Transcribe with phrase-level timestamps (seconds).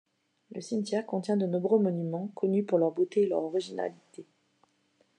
[0.51, 4.25] Le cimetière contient de nombreux monuments connus pour leur beauté et leur originalité.